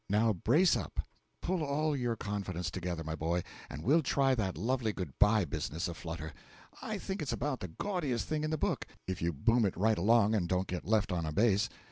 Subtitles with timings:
[0.09, 1.01] Now brace up;
[1.41, 5.93] pull all your confidence together, my boy, and we'll try that lovely goodbye business a
[5.93, 6.33] flutter.
[6.81, 9.99] I think it's about the gaudiest thing in the book, if you boom it right
[9.99, 11.69] along and don't get left on a base.